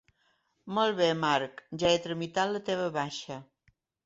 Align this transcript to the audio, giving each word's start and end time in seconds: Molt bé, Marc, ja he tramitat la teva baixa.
Molt 0.77 0.97
bé, 1.01 1.09
Marc, 1.25 1.61
ja 1.85 1.93
he 1.97 2.01
tramitat 2.07 2.53
la 2.55 2.63
teva 2.71 2.89
baixa. 2.97 3.39